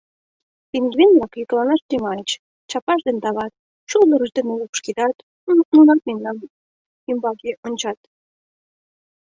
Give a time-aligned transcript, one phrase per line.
[0.71, 2.29] Пингвин-влак йӱкланаш тӱҥальыч,
[2.69, 3.53] чапашт дене тават,
[3.89, 5.15] шулдырышт дене лупшкедат,
[5.73, 6.35] нунат мемнан
[7.11, 7.99] ӱмбаке ончат.